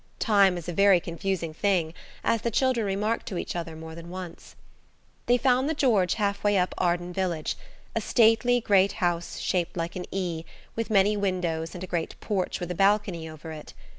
[0.17, 1.93] Time is a very confusing thing,
[2.23, 4.55] as the children remarked to each other more than once.
[5.27, 7.55] They found the "George" half way up Arden village,
[7.95, 10.43] a stately, great house shaped like an E,
[10.75, 13.75] with many windows and a great porch with a balcony over it.